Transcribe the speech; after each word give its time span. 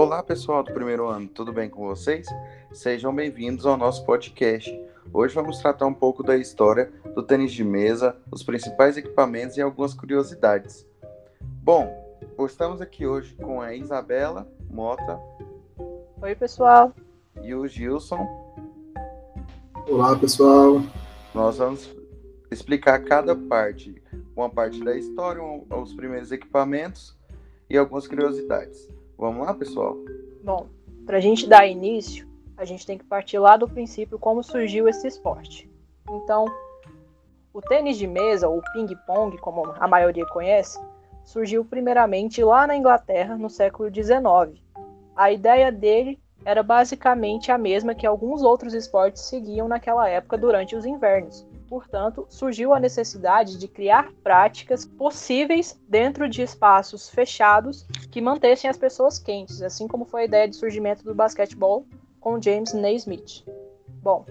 Olá, 0.00 0.22
pessoal 0.22 0.62
do 0.62 0.72
primeiro 0.72 1.08
ano, 1.08 1.26
tudo 1.26 1.52
bem 1.52 1.68
com 1.68 1.84
vocês? 1.84 2.28
Sejam 2.72 3.12
bem-vindos 3.12 3.66
ao 3.66 3.76
nosso 3.76 4.06
podcast. 4.06 4.70
Hoje 5.12 5.34
vamos 5.34 5.58
tratar 5.58 5.86
um 5.86 5.92
pouco 5.92 6.22
da 6.22 6.36
história 6.36 6.92
do 7.16 7.20
tênis 7.20 7.50
de 7.50 7.64
mesa, 7.64 8.14
os 8.30 8.44
principais 8.44 8.96
equipamentos 8.96 9.56
e 9.56 9.60
algumas 9.60 9.94
curiosidades. 9.94 10.86
Bom, 11.40 11.92
estamos 12.46 12.80
aqui 12.80 13.08
hoje 13.08 13.34
com 13.34 13.60
a 13.60 13.74
Isabela 13.74 14.46
Mota. 14.70 15.18
Oi, 16.22 16.32
pessoal. 16.36 16.94
E 17.42 17.52
o 17.52 17.66
Gilson. 17.66 18.24
Olá, 19.88 20.16
pessoal. 20.16 20.80
Nós 21.34 21.58
vamos 21.58 21.92
explicar 22.52 23.00
cada 23.00 23.34
parte, 23.34 24.00
uma 24.36 24.48
parte 24.48 24.78
da 24.78 24.96
história, 24.96 25.42
os 25.42 25.92
primeiros 25.92 26.30
equipamentos 26.30 27.18
e 27.68 27.76
algumas 27.76 28.06
curiosidades. 28.06 28.96
Vamos 29.18 29.44
lá, 29.44 29.52
pessoal? 29.52 29.96
Bom, 30.44 30.68
para 31.04 31.16
a 31.16 31.20
gente 31.20 31.48
dar 31.48 31.66
início, 31.66 32.28
a 32.56 32.64
gente 32.64 32.86
tem 32.86 32.96
que 32.96 33.04
partir 33.04 33.38
lá 33.38 33.56
do 33.56 33.68
princípio 33.68 34.18
como 34.18 34.44
surgiu 34.44 34.88
esse 34.88 35.08
esporte. 35.08 35.68
Então, 36.08 36.46
o 37.52 37.60
tênis 37.60 37.98
de 37.98 38.06
mesa, 38.06 38.48
ou 38.48 38.62
ping-pong, 38.72 39.36
como 39.38 39.66
a 39.78 39.88
maioria 39.88 40.24
conhece, 40.26 40.78
surgiu 41.24 41.64
primeiramente 41.64 42.42
lá 42.44 42.64
na 42.66 42.76
Inglaterra 42.76 43.36
no 43.36 43.50
século 43.50 43.92
XIX. 43.92 44.62
A 45.16 45.32
ideia 45.32 45.72
dele 45.72 46.20
era 46.44 46.62
basicamente 46.62 47.50
a 47.50 47.58
mesma 47.58 47.96
que 47.96 48.06
alguns 48.06 48.42
outros 48.42 48.72
esportes 48.72 49.22
seguiam 49.22 49.66
naquela 49.66 50.08
época 50.08 50.38
durante 50.38 50.76
os 50.76 50.86
invernos, 50.86 51.44
Portanto, 51.68 52.26
surgiu 52.30 52.72
a 52.72 52.80
necessidade 52.80 53.58
de 53.58 53.68
criar 53.68 54.10
práticas 54.22 54.86
possíveis 54.86 55.78
dentro 55.86 56.26
de 56.26 56.40
espaços 56.40 57.10
fechados 57.10 57.86
que 58.10 58.22
mantessem 58.22 58.70
as 58.70 58.78
pessoas 58.78 59.18
quentes, 59.18 59.60
assim 59.60 59.86
como 59.86 60.06
foi 60.06 60.22
a 60.22 60.24
ideia 60.24 60.48
de 60.48 60.56
surgimento 60.56 61.04
do 61.04 61.14
basquetebol 61.14 61.84
com 62.18 62.40
James 62.40 62.72
Naismith. 62.72 63.44
Bom, 64.02 64.24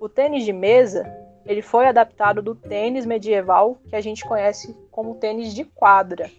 o 0.00 0.08
tênis 0.08 0.44
de 0.44 0.52
mesa 0.52 1.06
ele 1.44 1.60
foi 1.60 1.86
adaptado 1.86 2.40
do 2.40 2.54
tênis 2.54 3.04
medieval 3.04 3.78
que 3.88 3.96
a 3.96 4.00
gente 4.00 4.24
conhece 4.26 4.74
como 4.90 5.14
tênis 5.16 5.54
de 5.54 5.64
quadra. 5.64 6.30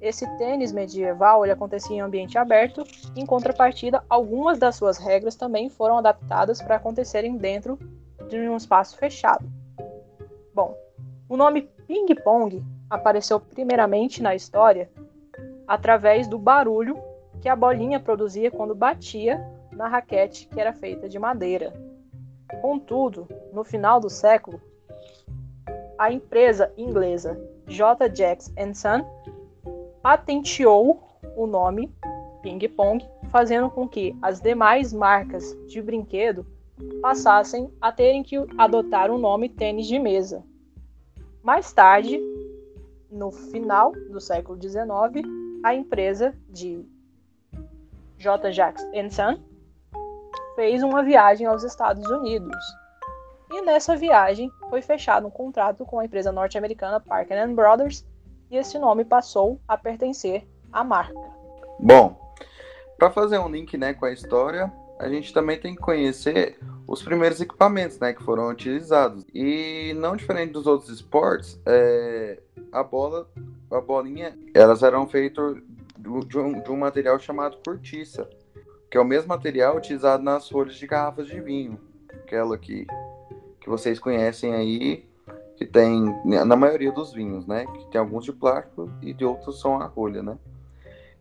Esse 0.00 0.26
tênis 0.36 0.72
medieval 0.72 1.44
ele 1.44 1.52
acontecia 1.52 1.96
em 1.96 2.00
ambiente 2.00 2.36
aberto, 2.36 2.82
em 3.14 3.24
contrapartida, 3.24 4.04
algumas 4.08 4.58
das 4.58 4.76
suas 4.76 4.98
regras 4.98 5.36
também 5.36 5.70
foram 5.70 5.96
adaptadas 5.96 6.60
para 6.60 6.76
acontecerem 6.76 7.36
dentro 7.36 7.78
de 8.28 8.36
um 8.36 8.56
espaço 8.56 8.96
fechado. 8.96 9.61
O 11.32 11.36
nome 11.38 11.62
ping-pong 11.86 12.62
apareceu 12.90 13.40
primeiramente 13.40 14.22
na 14.22 14.34
história 14.34 14.90
através 15.66 16.28
do 16.28 16.38
barulho 16.38 16.94
que 17.40 17.48
a 17.48 17.56
bolinha 17.56 17.98
produzia 17.98 18.50
quando 18.50 18.74
batia 18.74 19.42
na 19.72 19.88
raquete 19.88 20.46
que 20.46 20.60
era 20.60 20.74
feita 20.74 21.08
de 21.08 21.18
madeira. 21.18 21.72
Contudo, 22.60 23.26
no 23.50 23.64
final 23.64 23.98
do 23.98 24.10
século, 24.10 24.60
a 25.96 26.12
empresa 26.12 26.70
inglesa 26.76 27.40
J. 27.66 28.14
Jacks 28.14 28.52
Son 28.74 29.02
patenteou 30.02 31.02
o 31.34 31.46
nome 31.46 31.90
ping 32.42 32.58
pong, 32.68 33.02
fazendo 33.30 33.70
com 33.70 33.88
que 33.88 34.14
as 34.20 34.38
demais 34.38 34.92
marcas 34.92 35.56
de 35.66 35.80
brinquedo 35.80 36.46
passassem 37.00 37.72
a 37.80 37.90
terem 37.90 38.22
que 38.22 38.36
adotar 38.58 39.10
o 39.10 39.16
nome 39.16 39.48
tênis 39.48 39.86
de 39.86 39.98
mesa. 39.98 40.44
Mais 41.42 41.72
tarde, 41.72 42.20
no 43.10 43.32
final 43.32 43.90
do 43.92 44.20
século 44.20 44.60
XIX, 44.60 45.26
a 45.64 45.74
empresa 45.74 46.34
de 46.48 46.84
J. 48.16 48.52
Jacques 48.52 48.84
Son 49.10 49.40
fez 50.54 50.84
uma 50.84 51.02
viagem 51.02 51.46
aos 51.46 51.64
Estados 51.64 52.08
Unidos. 52.08 52.56
E 53.50 53.60
nessa 53.62 53.96
viagem 53.96 54.50
foi 54.70 54.80
fechado 54.80 55.26
um 55.26 55.30
contrato 55.30 55.84
com 55.84 55.98
a 55.98 56.04
empresa 56.04 56.30
norte-americana 56.30 57.00
Parker 57.00 57.52
Brothers 57.52 58.06
e 58.48 58.56
esse 58.56 58.78
nome 58.78 59.04
passou 59.04 59.60
a 59.66 59.76
pertencer 59.76 60.46
à 60.72 60.84
marca. 60.84 61.18
Bom, 61.80 62.16
para 62.96 63.10
fazer 63.10 63.38
um 63.38 63.48
link 63.48 63.76
né, 63.76 63.92
com 63.92 64.06
a 64.06 64.12
história, 64.12 64.72
a 64.98 65.08
gente 65.08 65.34
também 65.34 65.58
tem 65.58 65.74
que 65.74 65.80
conhecer 65.80 66.56
os 66.92 67.02
primeiros 67.02 67.40
equipamentos 67.40 67.98
né, 67.98 68.12
que 68.12 68.22
foram 68.22 68.50
utilizados. 68.50 69.24
E 69.32 69.94
não 69.96 70.14
diferente 70.14 70.52
dos 70.52 70.66
outros 70.66 70.90
esportes, 70.90 71.58
é, 71.64 72.38
a 72.70 72.82
bola, 72.82 73.26
a 73.70 73.80
bolinha, 73.80 74.38
elas 74.52 74.82
eram 74.82 75.08
feitas 75.08 75.56
de 75.96 76.38
um, 76.38 76.60
de 76.60 76.70
um 76.70 76.76
material 76.76 77.18
chamado 77.18 77.56
cortiça, 77.64 78.28
que 78.90 78.98
é 78.98 79.00
o 79.00 79.06
mesmo 79.06 79.28
material 79.28 79.78
utilizado 79.78 80.22
nas 80.22 80.50
folhas 80.50 80.74
de 80.74 80.86
garrafas 80.86 81.28
de 81.28 81.40
vinho, 81.40 81.80
aquela 82.12 82.58
que, 82.58 82.86
que 83.58 83.70
vocês 83.70 83.98
conhecem 83.98 84.52
aí, 84.52 85.08
que 85.56 85.64
tem 85.64 86.14
na 86.44 86.56
maioria 86.56 86.92
dos 86.92 87.14
vinhos, 87.14 87.46
né? 87.46 87.64
Que 87.64 87.86
tem 87.86 88.02
alguns 88.02 88.26
de 88.26 88.34
plástico 88.34 88.90
e 89.00 89.14
de 89.14 89.24
outros 89.24 89.62
são 89.62 89.80
a 89.80 89.86
rolha, 89.86 90.22
né? 90.22 90.36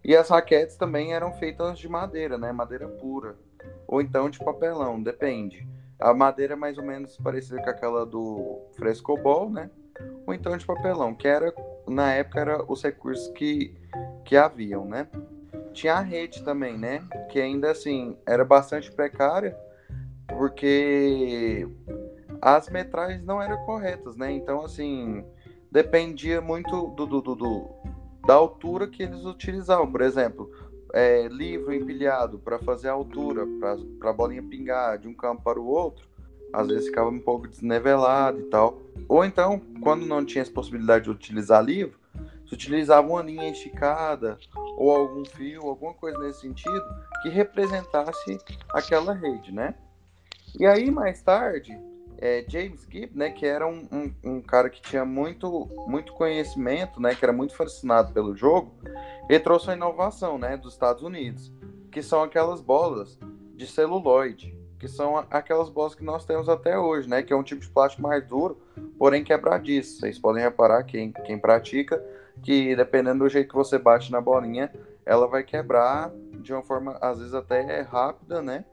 E 0.03 0.17
as 0.17 0.27
raquetes 0.27 0.75
também 0.75 1.13
eram 1.13 1.31
feitas 1.31 1.79
de 1.79 1.87
madeira, 1.87 2.37
né? 2.37 2.51
Madeira 2.51 2.89
pura 2.89 3.37
ou 3.91 4.01
então 4.01 4.29
de 4.29 4.39
papelão, 4.39 5.03
depende. 5.03 5.67
A 5.99 6.13
madeira 6.13 6.53
é 6.53 6.55
mais 6.55 6.77
ou 6.77 6.83
menos 6.83 7.17
parecida 7.17 7.61
com 7.61 7.69
aquela 7.69 8.05
do 8.05 8.61
frescobol, 8.77 9.49
né? 9.49 9.69
Ou 10.25 10.33
então 10.33 10.55
de 10.57 10.65
papelão, 10.65 11.13
que 11.13 11.27
era, 11.27 11.53
na 11.85 12.13
época, 12.13 12.39
era 12.39 12.71
os 12.71 12.81
recursos 12.81 13.27
que, 13.33 13.75
que 14.23 14.37
haviam, 14.37 14.85
né? 14.85 15.09
Tinha 15.73 15.95
a 15.95 15.99
rede 15.99 16.41
também, 16.41 16.77
né? 16.77 17.03
Que 17.29 17.41
ainda 17.41 17.69
assim 17.69 18.17
era 18.25 18.45
bastante 18.45 18.89
precária, 18.89 19.55
porque 20.25 21.67
as 22.41 22.69
metragens 22.69 23.25
não 23.25 23.41
eram 23.41 23.57
corretas, 23.65 24.15
né? 24.15 24.31
Então, 24.31 24.63
assim, 24.63 25.23
dependia 25.69 26.39
muito 26.39 26.87
do, 26.87 27.05
do, 27.05 27.21
do, 27.21 27.35
do 27.35 27.69
da 28.25 28.35
altura 28.35 28.87
que 28.87 29.03
eles 29.03 29.25
utilizavam. 29.25 29.91
Por 29.91 30.01
exemplo, 30.01 30.49
é, 30.93 31.27
livro 31.27 31.73
empilhado 31.73 32.39
para 32.39 32.59
fazer 32.59 32.89
a 32.89 32.93
altura, 32.93 33.45
para 33.99 34.09
a 34.09 34.13
bolinha 34.13 34.43
pingar 34.43 34.97
de 34.97 35.07
um 35.07 35.13
campo 35.13 35.43
para 35.43 35.59
o 35.59 35.65
outro, 35.65 36.05
às 36.53 36.67
vezes 36.67 36.87
ficava 36.87 37.09
um 37.09 37.19
pouco 37.19 37.47
desnivelado 37.47 38.39
e 38.39 38.43
tal. 38.43 38.81
Ou 39.07 39.23
então, 39.23 39.61
quando 39.81 40.05
não 40.05 40.25
tinha 40.25 40.41
essa 40.41 40.51
possibilidade 40.51 41.05
de 41.05 41.11
utilizar 41.11 41.63
livro, 41.63 41.99
se 42.47 42.53
utilizava 42.53 43.07
uma 43.07 43.21
linha 43.21 43.49
esticada 43.49 44.37
ou 44.75 44.91
algum 44.91 45.23
fio, 45.23 45.67
alguma 45.67 45.93
coisa 45.93 46.17
nesse 46.19 46.41
sentido, 46.41 46.83
que 47.21 47.29
representasse 47.29 48.37
aquela 48.73 49.13
rede, 49.13 49.53
né? 49.53 49.75
E 50.59 50.65
aí, 50.65 50.91
mais 50.91 51.21
tarde, 51.21 51.79
é, 52.21 52.45
James 52.47 52.87
Gibb, 52.87 53.17
né, 53.17 53.31
que 53.31 53.47
era 53.47 53.67
um, 53.67 53.87
um, 53.91 54.13
um, 54.23 54.41
cara 54.41 54.69
que 54.69 54.79
tinha 54.79 55.03
muito, 55.03 55.67
muito 55.87 56.13
conhecimento, 56.13 57.01
né, 57.01 57.15
que 57.15 57.25
era 57.25 57.33
muito 57.33 57.55
fascinado 57.55 58.13
pelo 58.13 58.35
jogo, 58.35 58.75
ele 59.27 59.39
trouxe 59.39 59.67
uma 59.67 59.75
inovação, 59.75 60.37
né, 60.37 60.55
dos 60.55 60.73
Estados 60.73 61.01
Unidos, 61.01 61.51
que 61.91 62.03
são 62.03 62.21
aquelas 62.21 62.61
bolas 62.61 63.17
de 63.55 63.65
celuloide, 63.65 64.55
que 64.77 64.87
são 64.87 65.17
aquelas 65.31 65.69
bolas 65.69 65.95
que 65.95 66.03
nós 66.03 66.23
temos 66.23 66.47
até 66.47 66.77
hoje, 66.77 67.09
né, 67.09 67.23
que 67.23 67.33
é 67.33 67.35
um 67.35 67.41
tipo 67.41 67.61
de 67.61 67.69
plástico 67.69 68.03
mais 68.03 68.23
duro, 68.27 68.61
porém 68.99 69.23
quebradiço. 69.23 69.99
Vocês 69.99 70.19
podem 70.19 70.43
reparar, 70.43 70.83
quem, 70.83 71.11
quem 71.11 71.39
pratica, 71.39 72.03
que 72.43 72.75
dependendo 72.75 73.23
do 73.23 73.29
jeito 73.29 73.49
que 73.49 73.55
você 73.55 73.79
bate 73.79 74.11
na 74.11 74.21
bolinha, 74.21 74.71
ela 75.03 75.27
vai 75.27 75.43
quebrar 75.43 76.11
de 76.39 76.53
uma 76.53 76.61
forma, 76.61 76.97
às 77.01 77.17
vezes 77.17 77.33
até 77.33 77.81
rápida, 77.81 78.43
né, 78.43 78.63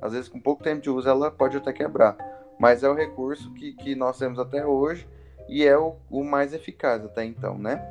às 0.00 0.12
vezes 0.12 0.28
com 0.28 0.38
pouco 0.38 0.62
tempo 0.62 0.82
de 0.82 0.90
uso 0.90 1.08
ela 1.08 1.30
pode 1.30 1.56
até 1.56 1.72
quebrar 1.72 2.31
mas 2.62 2.84
é 2.84 2.88
o 2.88 2.94
recurso 2.94 3.52
que, 3.54 3.72
que 3.72 3.96
nós 3.96 4.16
temos 4.16 4.38
até 4.38 4.64
hoje 4.64 5.04
e 5.48 5.66
é 5.66 5.76
o, 5.76 5.96
o 6.08 6.22
mais 6.22 6.54
eficaz 6.54 7.04
até 7.04 7.24
então, 7.24 7.58
né? 7.58 7.84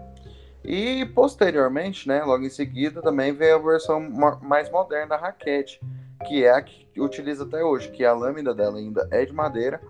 E 0.64 1.06
posteriormente, 1.08 2.08
né, 2.08 2.24
logo 2.24 2.46
em 2.46 2.50
seguida, 2.50 3.02
também 3.02 3.34
veio 3.34 3.56
a 3.56 3.60
versão 3.60 4.00
mais 4.42 4.72
moderna 4.72 5.08
da 5.08 5.18
raquete, 5.18 5.82
que 6.26 6.46
é 6.46 6.52
a 6.52 6.62
que 6.62 6.88
utiliza 7.02 7.44
até 7.44 7.62
hoje, 7.62 7.92
que 7.92 8.06
a 8.06 8.14
lâmina 8.14 8.54
dela 8.54 8.78
ainda 8.78 9.06
é 9.12 9.26
de 9.26 9.34
madeira, 9.34 9.82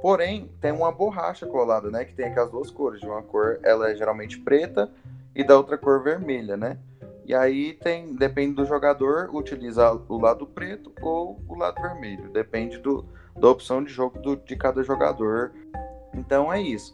porém 0.00 0.48
tem 0.60 0.70
uma 0.70 0.92
borracha 0.92 1.44
colada, 1.44 1.90
né, 1.90 2.04
que 2.04 2.14
tem 2.14 2.26
aquelas 2.26 2.52
duas 2.52 2.70
cores, 2.70 3.00
de 3.00 3.08
uma 3.08 3.22
cor 3.24 3.58
ela 3.64 3.90
é 3.90 3.96
geralmente 3.96 4.38
preta 4.38 4.88
e 5.34 5.42
da 5.42 5.56
outra 5.56 5.76
cor 5.76 6.00
vermelha, 6.00 6.56
né? 6.56 6.78
E 7.26 7.34
aí 7.34 7.74
tem, 7.74 8.14
depende 8.14 8.54
do 8.54 8.64
jogador, 8.64 9.34
utiliza 9.34 10.00
o 10.08 10.16
lado 10.16 10.46
preto 10.46 10.92
ou 11.02 11.40
o 11.48 11.56
lado 11.56 11.82
vermelho, 11.82 12.30
depende 12.30 12.78
do, 12.78 13.04
da 13.40 13.48
opção 13.48 13.82
de 13.82 13.92
jogo 13.92 14.18
do, 14.20 14.36
de 14.36 14.56
cada 14.56 14.82
jogador. 14.82 15.52
Então 16.14 16.52
é 16.52 16.60
isso. 16.60 16.92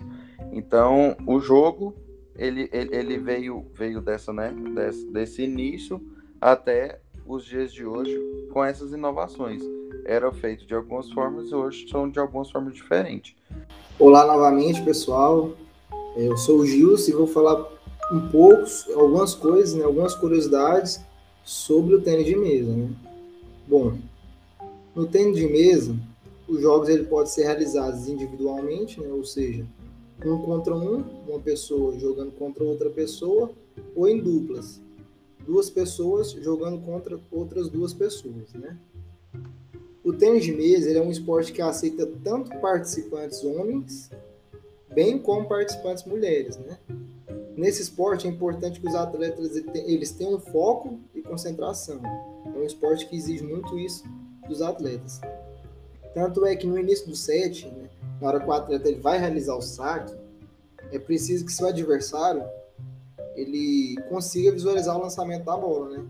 Então 0.53 1.17
o 1.27 1.41
jogo 1.41 1.95
ele, 2.37 2.69
ele, 2.73 2.95
ele 2.95 3.19
veio 3.19 3.67
veio 3.75 4.01
dessa 4.01 4.33
né 4.33 4.53
desse, 4.75 5.07
desse 5.07 5.43
início 5.43 6.01
até 6.41 7.01
os 7.27 7.45
dias 7.45 7.73
de 7.73 7.87
hoje 7.87 8.19
com 8.53 8.65
essas 8.65 8.93
inovações. 8.93 9.63
Era 10.05 10.31
feito 10.33 10.67
de 10.67 10.75
algumas 10.75 11.11
formas 11.13 11.51
e 11.51 11.55
hoje 11.55 11.89
são 11.89 12.11
de 12.11 12.19
algumas 12.19 12.51
formas 12.51 12.75
diferentes. 12.75 13.35
Olá 13.99 14.27
novamente, 14.27 14.83
pessoal. 14.83 15.53
Eu 16.17 16.37
sou 16.37 16.59
o 16.59 16.67
Gilson 16.67 17.11
e 17.11 17.15
vou 17.15 17.27
falar 17.27 17.67
um 18.13 18.29
pouco, 18.29 18.65
algumas 18.95 19.35
coisas, 19.35 19.75
né, 19.75 19.85
algumas 19.85 20.15
curiosidades 20.15 21.01
sobre 21.43 21.95
o 21.95 22.03
tênis 22.03 22.27
de 22.27 22.37
mesa, 22.37 22.71
né? 22.71 22.89
Bom, 23.67 23.97
no 24.95 25.07
tênis 25.07 25.37
de 25.37 25.47
mesa, 25.47 25.97
os 26.49 26.61
jogos 26.61 26.89
ele 26.89 27.05
pode 27.05 27.31
ser 27.31 27.45
realizados 27.45 28.09
individualmente, 28.09 29.01
né? 29.01 29.09
ou 29.09 29.25
seja, 29.25 29.67
um 30.25 30.39
contra 30.39 30.75
um, 30.75 31.03
uma 31.29 31.41
pessoa 31.41 31.99
jogando 31.99 32.33
contra 32.33 32.65
outra 32.65 32.91
pessoa, 32.91 33.51
ou 33.95 34.09
em 34.09 34.21
duplas, 34.21 34.81
duas 35.47 35.69
pessoas 35.69 36.33
jogando 36.33 36.81
contra 36.85 37.19
outras 37.31 37.69
duas 37.69 37.93
pessoas, 37.93 38.53
né? 38.55 38.79
O 40.03 40.13
tênis 40.13 40.45
de 40.45 40.53
mesa 40.53 40.91
é 40.91 41.01
um 41.01 41.11
esporte 41.11 41.53
que 41.53 41.63
aceita 41.63 42.07
tanto 42.23 42.51
participantes 42.61 43.43
homens, 43.43 44.11
bem 44.95 45.19
como 45.19 45.49
participantes 45.49 46.05
mulheres, 46.05 46.57
né? 46.59 46.79
Nesse 47.57 47.83
esporte 47.83 48.27
é 48.27 48.31
importante 48.31 48.81
que 48.81 48.87
os 48.87 48.95
atletas 48.95 49.57
eles 49.75 50.11
tenham 50.11 50.39
foco 50.41 50.99
e 51.15 51.23
concentração. 51.23 52.01
É 52.47 52.59
um 52.59 52.65
esporte 52.65 53.07
que 53.07 53.17
exige 53.17 53.45
muito 53.45 53.79
isso 53.79 54.05
dos 54.49 54.61
atletas. 54.61 55.21
Tanto 56.15 56.47
é 56.47 56.55
que 56.55 56.67
no 56.67 56.79
início 56.79 57.09
do 57.09 57.17
set, 57.17 57.67
né, 57.67 57.89
na 58.21 58.29
hora 58.29 58.41
que 58.41 58.47
o 58.49 58.53
atleta 58.53 58.89
ele 58.89 59.01
vai 59.01 59.19
realizar 59.19 59.57
o 59.57 59.61
saque, 59.61 60.15
é 60.93 60.99
preciso 60.99 61.45
que 61.45 61.53
seu 61.53 61.67
adversário 61.67 62.45
ele 63.35 63.97
consiga 64.09 64.53
visualizar 64.53 64.97
o 64.97 65.03
lançamento 65.03 65.45
da 65.45 65.57
bola, 65.57 65.99
né? 65.99 66.05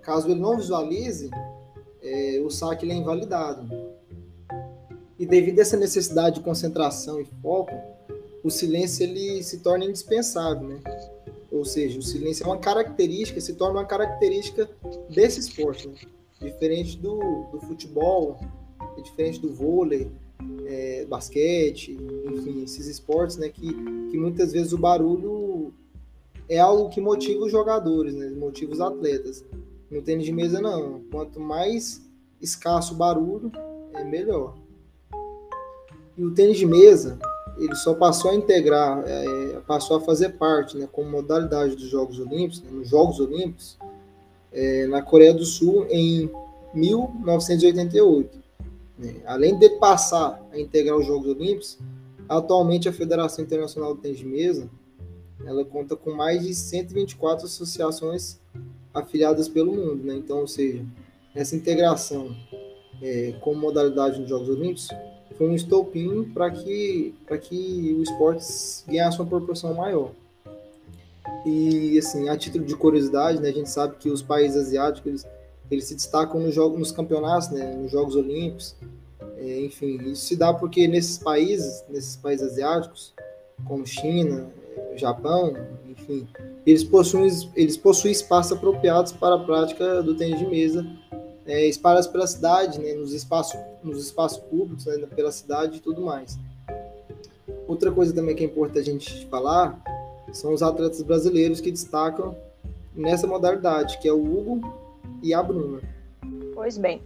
Caso 0.00 0.28
ele 0.28 0.40
não 0.40 0.56
visualize, 0.56 1.30
é, 2.02 2.40
o 2.44 2.50
saque 2.50 2.86
ele 2.86 2.92
é 2.92 2.96
invalidado. 2.96 3.68
E 5.18 5.26
devido 5.26 5.58
a 5.58 5.62
essa 5.62 5.76
necessidade 5.76 6.36
de 6.36 6.40
concentração 6.40 7.20
e 7.20 7.24
foco, 7.42 7.72
o 8.42 8.50
silêncio 8.50 9.04
ele 9.04 9.42
se 9.42 9.58
torna 9.58 9.84
indispensável, 9.84 10.66
né? 10.66 10.80
Ou 11.50 11.64
seja, 11.64 11.98
o 11.98 12.02
silêncio 12.02 12.44
é 12.44 12.46
uma 12.46 12.58
característica, 12.58 13.38
se 13.40 13.52
torna 13.52 13.80
uma 13.80 13.86
característica 13.86 14.68
desse 15.10 15.40
esporte, 15.40 15.86
né? 15.86 15.94
diferente 16.40 16.96
do, 16.98 17.18
do 17.52 17.60
futebol, 17.60 18.40
diferente 19.00 19.40
do 19.40 19.52
vôlei, 19.52 20.10
é, 20.66 21.04
basquete, 21.06 21.96
enfim, 22.26 22.62
esses 22.62 22.86
esportes, 22.86 23.36
né? 23.36 23.48
Que, 23.48 23.72
que 24.10 24.18
muitas 24.18 24.52
vezes 24.52 24.72
o 24.72 24.78
barulho 24.78 25.72
é 26.48 26.58
algo 26.58 26.88
que 26.88 27.00
motiva 27.00 27.44
os 27.44 27.52
jogadores, 27.52 28.14
né? 28.14 28.28
Motiva 28.30 28.72
os 28.72 28.80
atletas. 28.80 29.44
No 29.90 30.02
tênis 30.02 30.24
de 30.24 30.32
mesa 30.32 30.60
não. 30.60 31.02
Quanto 31.10 31.40
mais 31.40 32.02
escasso 32.40 32.94
o 32.94 32.96
barulho, 32.96 33.52
é 33.94 34.02
melhor. 34.02 34.56
E 36.16 36.24
o 36.24 36.34
tênis 36.34 36.58
de 36.58 36.66
mesa, 36.66 37.18
ele 37.58 37.74
só 37.74 37.94
passou 37.94 38.30
a 38.30 38.34
integrar, 38.34 39.02
é, 39.06 39.60
passou 39.66 39.96
a 39.96 40.00
fazer 40.00 40.30
parte, 40.30 40.76
né, 40.76 40.88
como 40.90 41.10
modalidade 41.10 41.76
dos 41.76 41.88
Jogos 41.88 42.18
Olímpicos, 42.18 42.62
né, 42.62 42.70
nos 42.70 42.88
Jogos 42.88 43.20
Olímpicos, 43.20 43.78
é, 44.52 44.86
na 44.86 45.00
Coreia 45.00 45.32
do 45.32 45.44
Sul 45.44 45.86
em 45.88 46.30
1988. 46.74 48.41
Né. 49.02 49.16
Além 49.26 49.58
de 49.58 49.68
passar 49.78 50.40
a 50.52 50.58
integrar 50.58 50.96
os 50.96 51.06
Jogos 51.06 51.26
Olímpicos, 51.26 51.78
atualmente 52.28 52.88
a 52.88 52.92
Federação 52.92 53.44
Internacional 53.44 53.94
do 53.94 54.00
Tênis 54.00 54.18
de 54.18 54.26
Mesa 54.26 54.70
ela 55.46 55.64
conta 55.64 55.96
com 55.96 56.12
mais 56.12 56.42
de 56.42 56.54
124 56.54 57.46
associações 57.46 58.38
afiliadas 58.94 59.48
pelo 59.48 59.72
mundo, 59.72 60.04
né? 60.04 60.14
Então, 60.14 60.40
ou 60.40 60.46
seja, 60.46 60.84
essa 61.34 61.56
integração 61.56 62.34
é, 63.00 63.34
como 63.40 63.60
modalidade 63.60 64.20
nos 64.20 64.28
Jogos 64.28 64.48
Olímpicos 64.48 64.88
foi 65.36 65.48
um 65.48 65.54
estopim 65.54 66.24
para 66.24 66.50
que, 66.50 67.14
que 67.42 67.96
o 67.98 68.02
esporte 68.02 68.44
ganhasse 68.86 69.18
uma 69.18 69.26
proporção 69.26 69.74
maior. 69.74 70.12
E, 71.46 71.98
assim, 71.98 72.28
a 72.28 72.36
título 72.36 72.64
de 72.64 72.76
curiosidade, 72.76 73.40
né, 73.40 73.48
a 73.48 73.52
gente 73.52 73.70
sabe 73.70 73.96
que 73.96 74.10
os 74.10 74.22
países 74.22 74.56
asiáticos, 74.56 75.06
eles, 75.06 75.26
eles 75.70 75.84
se 75.86 75.94
destacam 75.94 76.40
nos, 76.40 76.54
jogos, 76.54 76.78
nos 76.78 76.92
campeonatos, 76.92 77.50
né, 77.50 77.74
nos 77.74 77.90
Jogos 77.90 78.14
Olímpicos, 78.14 78.76
é, 79.42 79.60
enfim, 79.60 79.98
isso 80.10 80.26
se 80.26 80.36
dá 80.36 80.54
porque 80.54 80.86
nesses 80.86 81.18
países, 81.18 81.84
nesses 81.88 82.16
países 82.16 82.52
asiáticos, 82.52 83.12
como 83.64 83.84
China, 83.84 84.48
Japão, 84.94 85.54
enfim, 85.88 86.28
eles 86.64 86.84
possuem, 86.84 87.28
eles 87.56 87.76
possuem 87.76 88.12
espaços 88.12 88.52
apropriados 88.52 89.12
para 89.12 89.34
a 89.34 89.38
prática 89.38 90.02
do 90.02 90.14
tênis 90.14 90.38
de 90.38 90.46
mesa, 90.46 90.86
é, 91.44 91.66
espalhados 91.66 92.06
pela 92.06 92.26
cidade, 92.26 92.78
né, 92.78 92.94
nos, 92.94 93.12
espaços, 93.12 93.58
nos 93.82 94.04
espaços 94.04 94.38
públicos, 94.38 94.86
né, 94.86 94.96
pela 95.14 95.32
cidade 95.32 95.78
e 95.78 95.80
tudo 95.80 96.02
mais. 96.02 96.38
Outra 97.66 97.90
coisa 97.90 98.14
também 98.14 98.36
que 98.36 98.44
é 98.44 98.46
importante 98.46 98.90
a 98.90 98.92
gente 98.92 99.26
falar 99.26 99.82
são 100.32 100.52
os 100.52 100.62
atletas 100.62 101.02
brasileiros 101.02 101.60
que 101.60 101.70
destacam 101.70 102.36
nessa 102.94 103.26
modalidade, 103.26 103.98
que 103.98 104.08
é 104.08 104.12
o 104.12 104.22
Hugo 104.22 104.72
e 105.20 105.34
a 105.34 105.42
Bruna. 105.42 105.80
Pois 106.54 106.78
bem, 106.78 107.02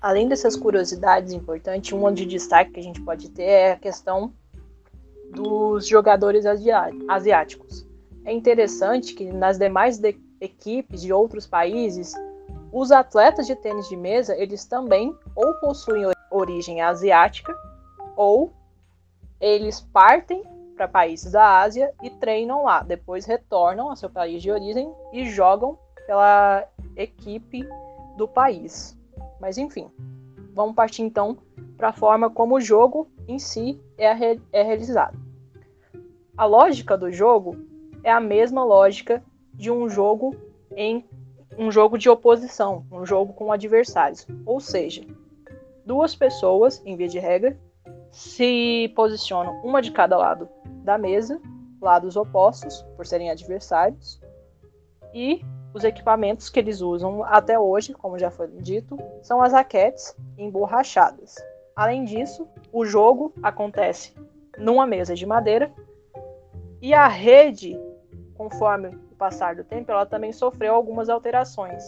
além 0.00 0.28
dessas 0.28 0.56
curiosidades 0.56 1.32
importantes, 1.32 1.92
um 1.92 2.12
de 2.12 2.24
destaque 2.24 2.72
que 2.72 2.80
a 2.80 2.82
gente 2.82 3.00
pode 3.02 3.30
ter 3.30 3.42
é 3.42 3.72
a 3.72 3.78
questão 3.78 4.32
dos 5.30 5.86
jogadores 5.86 6.44
asiáticos. 6.46 7.86
É 8.24 8.32
interessante 8.32 9.14
que 9.14 9.32
nas 9.32 9.58
demais 9.58 9.98
de 9.98 10.16
equipes 10.40 11.00
de 11.00 11.12
outros 11.12 11.46
países, 11.46 12.14
os 12.72 12.92
atletas 12.92 13.46
de 13.46 13.56
tênis 13.56 13.88
de 13.88 13.96
mesa, 13.96 14.36
eles 14.36 14.64
também 14.64 15.14
ou 15.34 15.54
possuem 15.54 16.04
origem 16.30 16.80
asiática 16.80 17.54
ou 18.16 18.52
eles 19.40 19.80
partem 19.80 20.42
para 20.76 20.86
países 20.86 21.32
da 21.32 21.60
Ásia 21.60 21.92
e 22.02 22.10
treinam 22.10 22.64
lá, 22.64 22.82
depois 22.82 23.24
retornam 23.24 23.90
ao 23.90 23.96
seu 23.96 24.10
país 24.10 24.42
de 24.42 24.50
origem 24.50 24.92
e 25.12 25.28
jogam 25.28 25.78
pela 26.06 26.64
equipe 26.96 27.66
do 28.16 28.28
país. 28.28 28.97
Mas 29.40 29.58
enfim, 29.58 29.90
vamos 30.54 30.74
partir 30.74 31.02
então 31.02 31.38
para 31.76 31.90
a 31.90 31.92
forma 31.92 32.28
como 32.28 32.56
o 32.56 32.60
jogo 32.60 33.08
em 33.26 33.38
si 33.38 33.80
é, 33.96 34.12
re 34.12 34.40
é 34.52 34.62
realizado. 34.62 35.18
A 36.36 36.44
lógica 36.44 36.96
do 36.96 37.10
jogo 37.12 37.56
é 38.02 38.10
a 38.10 38.20
mesma 38.20 38.64
lógica 38.64 39.22
de 39.54 39.70
um 39.70 39.88
jogo 39.88 40.34
em 40.76 41.04
um 41.58 41.70
jogo 41.70 41.98
de 41.98 42.08
oposição, 42.08 42.86
um 42.92 43.04
jogo 43.04 43.32
com 43.32 43.50
adversários. 43.50 44.26
Ou 44.46 44.60
seja, 44.60 45.04
duas 45.84 46.14
pessoas, 46.14 46.80
em 46.86 46.96
via 46.96 47.08
de 47.08 47.18
regra, 47.18 47.58
se 48.10 48.92
posicionam 48.94 49.60
uma 49.64 49.82
de 49.82 49.90
cada 49.90 50.16
lado 50.16 50.48
da 50.84 50.96
mesa, 50.96 51.40
lados 51.80 52.16
opostos, 52.16 52.82
por 52.96 53.06
serem 53.06 53.30
adversários, 53.30 54.20
e 55.12 55.44
os 55.74 55.84
equipamentos 55.84 56.48
que 56.48 56.58
eles 56.58 56.80
usam 56.80 57.22
até 57.24 57.58
hoje, 57.58 57.92
como 57.92 58.18
já 58.18 58.30
foi 58.30 58.48
dito, 58.48 58.98
são 59.22 59.42
as 59.42 59.52
raquetes 59.52 60.16
emborrachadas. 60.36 61.36
Além 61.76 62.04
disso, 62.04 62.48
o 62.72 62.84
jogo 62.84 63.32
acontece 63.42 64.14
numa 64.56 64.86
mesa 64.86 65.14
de 65.14 65.24
madeira 65.24 65.72
e 66.80 66.94
a 66.94 67.06
rede, 67.06 67.78
conforme 68.34 68.88
o 68.88 69.14
passar 69.16 69.54
do 69.54 69.64
tempo, 69.64 69.90
ela 69.90 70.06
também 70.06 70.32
sofreu 70.32 70.74
algumas 70.74 71.08
alterações. 71.08 71.84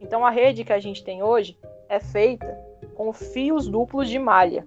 Então 0.00 0.26
a 0.26 0.30
rede 0.30 0.64
que 0.64 0.72
a 0.72 0.80
gente 0.80 1.04
tem 1.04 1.22
hoje 1.22 1.58
é 1.88 2.00
feita 2.00 2.58
com 2.94 3.12
fios 3.12 3.68
duplos 3.68 4.08
de 4.08 4.18
malha. 4.18 4.66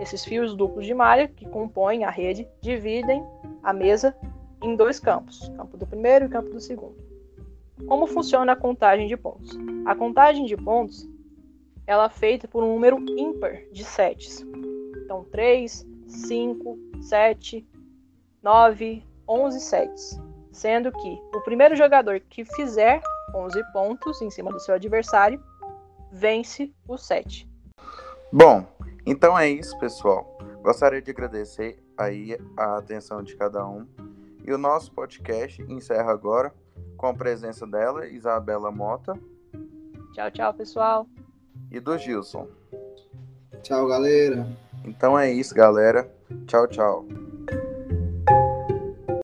Esses 0.00 0.24
fios 0.24 0.54
duplos 0.54 0.86
de 0.86 0.94
malha 0.94 1.26
que 1.26 1.48
compõem 1.48 2.04
a 2.04 2.10
rede 2.10 2.48
dividem 2.60 3.24
a 3.62 3.72
mesa 3.72 4.14
em 4.62 4.76
dois 4.76 5.00
campos, 5.00 5.48
campo 5.56 5.76
do 5.76 5.86
primeiro 5.86 6.26
e 6.26 6.28
campo 6.28 6.50
do 6.50 6.60
segundo. 6.60 7.07
Como 7.86 8.06
funciona 8.06 8.52
a 8.52 8.56
contagem 8.56 9.06
de 9.06 9.16
pontos? 9.16 9.56
A 9.84 9.94
contagem 9.94 10.44
de 10.44 10.56
pontos 10.56 11.08
ela 11.86 12.04
é 12.04 12.10
feita 12.10 12.46
por 12.46 12.62
um 12.62 12.74
número 12.74 12.98
ímpar 13.16 13.62
de 13.72 13.82
sets. 13.82 14.44
Então, 15.04 15.24
3, 15.24 15.86
5, 16.06 16.78
7, 17.00 17.66
9, 18.42 19.02
11 19.26 19.60
sets. 19.60 20.20
Sendo 20.52 20.92
que 20.92 21.22
o 21.34 21.40
primeiro 21.42 21.74
jogador 21.74 22.20
que 22.20 22.44
fizer 22.44 23.00
11 23.34 23.62
pontos 23.72 24.20
em 24.20 24.30
cima 24.30 24.52
do 24.52 24.60
seu 24.60 24.74
adversário 24.74 25.42
vence 26.12 26.72
o 26.86 26.98
set. 26.98 27.48
Bom, 28.30 28.66
então 29.06 29.38
é 29.38 29.48
isso, 29.48 29.78
pessoal. 29.78 30.36
Gostaria 30.62 31.00
de 31.00 31.10
agradecer 31.10 31.82
aí 31.96 32.38
a 32.56 32.76
atenção 32.76 33.22
de 33.22 33.34
cada 33.36 33.66
um. 33.66 33.86
E 34.44 34.52
o 34.52 34.58
nosso 34.58 34.92
podcast 34.92 35.62
encerra 35.62 36.12
agora 36.12 36.52
com 36.98 37.06
a 37.06 37.14
presença 37.14 37.66
dela, 37.66 38.06
Isabela 38.06 38.70
Mota. 38.70 39.14
Tchau, 40.12 40.30
tchau, 40.30 40.52
pessoal 40.52 41.08
e 41.70 41.80
do 41.80 41.96
Gilson. 41.98 42.48
Tchau, 43.62 43.86
galera. 43.86 44.46
Então 44.84 45.18
é 45.18 45.30
isso, 45.30 45.54
galera. 45.54 46.10
Tchau, 46.46 46.66
tchau. 46.66 47.06